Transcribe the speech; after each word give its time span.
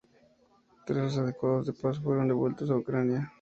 Tras 0.87 1.15
los 1.15 1.17
acuerdos 1.29 1.67
de 1.67 1.73
paz 1.73 1.99
fueron 1.99 2.27
devueltos 2.27 2.71
a 2.71 2.75
Ucrania. 2.75 3.29